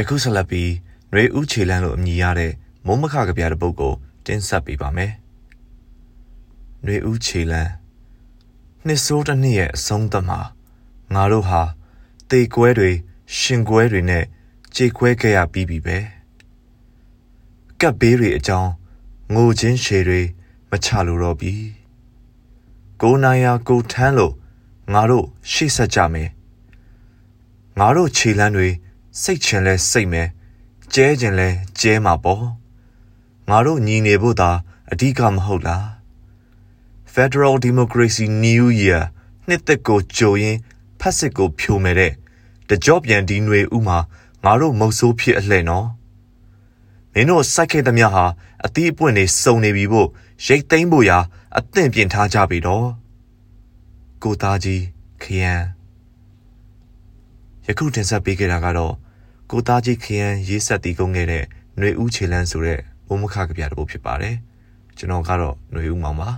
[0.00, 0.70] ယခုဆက်လက်ပြီး
[1.12, 2.52] နှွေဦးခြေလန်းလို့အမည်ရတဲ့
[2.86, 3.94] မုံမခကပြတဲ့ပုတ်ကို
[4.26, 5.12] တင်ဆက်ပေးပါမယ်။
[6.84, 7.70] နှွေဦးခြေလန်း
[8.86, 10.40] နှစ်ဆိုးတစ်နှစ်ရဲ့အဆုံးသတ်မှာ
[11.14, 11.62] ငါတို့ဟာ
[12.30, 12.90] တေကွဲတွေ
[13.38, 14.24] ရှင်ကွဲတွေနဲ့
[14.76, 15.98] ကြေခွဲခဲ့ရပြီးပြီပဲ။
[17.80, 18.70] ကပ်ဘေးတွေအကြောင်း
[19.34, 20.20] ငိုချင်းရှည်တွေ
[20.70, 21.54] မချလို့တော့ပြီ။
[23.02, 24.34] ကိုနိုင်ယာကိုထမ်းလို့
[24.92, 26.28] ငါတို့ရှေ့ဆက်ကြမယ်။
[27.78, 28.68] ငါတို့ခြေလန်းတွေ
[29.18, 30.28] စိတ်ချင်လဲစိတ်မယ်
[30.94, 31.48] ကျဲချင်လဲ
[31.80, 32.44] ကျဲမှာပေါ့
[33.48, 34.50] ငါတို့ညီနေဖို့သာ
[34.92, 35.86] အဓိကမဟုတ်လား
[37.14, 39.02] Federal Democracy New Year
[39.48, 40.56] နှစ်သက်ကိုကြိုရင်
[41.00, 42.12] ဖက်စစ်ကိုဖြိုမယ်တဲ့
[42.68, 43.98] တကြော့ပြန်ဒီຫນွေဥမှာ
[44.44, 45.88] ငါတို့မုတ်ဆိုးဖြစ်အလှဲ့နော်
[47.12, 48.24] မင်းတို့စိုက်ခဲ့သမျှဟာ
[48.64, 50.08] အသီးအပွင့်တွေစုံနေပြီဖို့
[50.46, 51.18] ရိတ်သိမ်းဖို့ရာ
[51.58, 52.86] အသင့်ပြင်ထားကြပြီတော့
[54.22, 54.82] ကိုသားကြီး
[55.22, 55.79] ခရမ်း
[57.69, 58.93] ယခုတင်ဆက်ပေးခဲ့တာကတော့
[59.51, 61.43] ကိုသားကြီးခရမ်းရေးဆက်တီးကုန်ခဲ့တဲ့
[61.77, 64.35] ຫນွေဦးခြေလန်းဆိုတဲ့ဘုံမခကပြတဲ့ဘုဖြစ်ပါတယ်
[64.97, 66.29] ကျွန်တော်ကတော့ຫນွေဦးမောင်ပါ